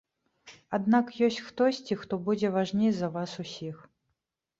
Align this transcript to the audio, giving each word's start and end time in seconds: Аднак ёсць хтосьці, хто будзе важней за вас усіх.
Аднак 0.77 1.11
ёсць 1.27 1.37
хтосьці, 1.49 1.97
хто 2.05 2.13
будзе 2.29 2.47
важней 2.57 2.91
за 3.01 3.11
вас 3.19 3.35
усіх. 3.45 3.77